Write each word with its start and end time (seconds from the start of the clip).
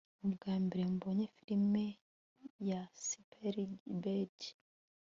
ni 0.19 0.25
ubwambere 0.29 0.81
mbonye 0.95 1.25
firime 1.35 1.85
ya 2.69 2.81
spielberg 3.03 4.37